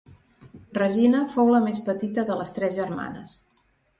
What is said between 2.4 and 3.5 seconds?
tres germanes.